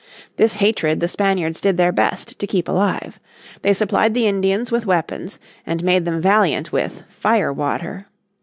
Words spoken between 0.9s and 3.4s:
the Spaniards did their best to keep alive.